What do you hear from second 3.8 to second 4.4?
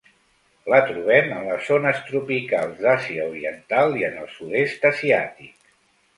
i en el